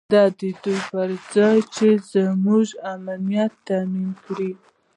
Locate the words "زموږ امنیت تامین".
2.11-4.09